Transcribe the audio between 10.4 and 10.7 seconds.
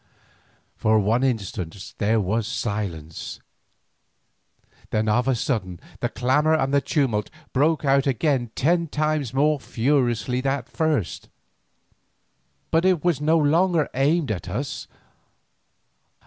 than at